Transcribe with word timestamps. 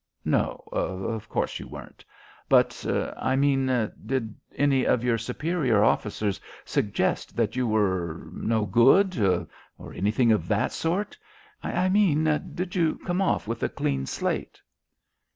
No; 0.25 0.63
of 0.71 1.29
course 1.29 1.59
you 1.59 1.67
weren't. 1.67 2.03
But 2.49 2.83
I 3.17 3.35
mean 3.35 3.67
did 4.03 4.33
any 4.55 4.83
of 4.83 5.03
your 5.03 5.19
superior 5.19 5.83
officers 5.83 6.41
suggest 6.65 7.35
that 7.35 7.55
you 7.55 7.67
were 7.67 8.31
'no 8.33 8.65
good,' 8.65 9.47
or 9.77 9.93
anything 9.93 10.31
of 10.31 10.47
that 10.47 10.71
sort? 10.71 11.15
I 11.61 11.87
mean 11.89 12.23
did 12.55 12.73
you 12.73 12.97
come 13.05 13.21
off 13.21 13.47
with 13.47 13.61
a 13.61 13.69
clean 13.69 14.07
slate?" 14.07 14.59